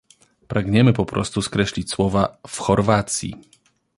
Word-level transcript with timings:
Pragniemy 0.47 0.93
po 0.93 1.05
prostu 1.05 1.41
skreślić 1.41 1.91
słowa 1.91 2.37
"w 2.47 2.57
Chorwacji" 2.59 3.33